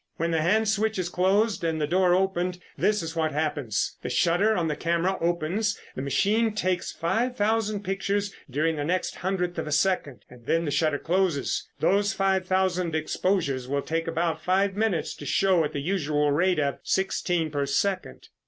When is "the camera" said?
4.67-5.15